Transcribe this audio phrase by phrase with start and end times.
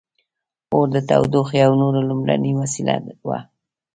[0.73, 2.95] •اور د تودوخې او نور لومړنۍ وسیله
[3.27, 3.39] وه.